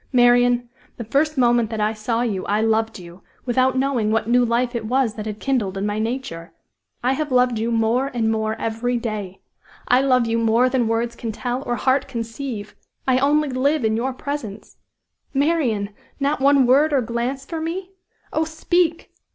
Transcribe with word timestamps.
Marian, 0.11 0.67
the 0.97 1.03
first 1.03 1.37
moment 1.37 1.69
that 1.69 1.79
I 1.79 1.93
saw 1.93 2.23
you 2.23 2.43
I 2.47 2.59
loved 2.59 2.97
you, 2.97 3.21
without 3.45 3.77
knowing 3.77 4.11
what 4.11 4.27
new 4.27 4.43
life 4.43 4.73
it 4.73 4.87
was 4.87 5.13
that 5.13 5.27
had 5.27 5.39
kindled 5.39 5.77
in 5.77 5.85
my 5.85 5.99
nature. 5.99 6.53
I 7.03 7.13
have 7.13 7.31
loved 7.31 7.59
you 7.59 7.71
more 7.71 8.07
and 8.07 8.31
more 8.31 8.55
every 8.59 8.97
day! 8.97 9.41
I 9.87 10.01
love 10.01 10.25
you 10.25 10.39
more 10.39 10.69
than 10.69 10.87
words 10.87 11.15
can 11.15 11.31
tell 11.31 11.61
or 11.67 11.75
heart 11.75 12.07
conceive! 12.07 12.75
I 13.07 13.19
only 13.19 13.49
live 13.49 13.85
in 13.85 13.95
your 13.95 14.11
presence! 14.11 14.77
Marian! 15.35 15.91
not 16.19 16.41
one 16.41 16.65
word 16.65 16.93
or 16.93 17.01
glance 17.01 17.45
for 17.45 17.61
me? 17.61 17.91
Oh, 18.33 18.43
speak! 18.43 19.11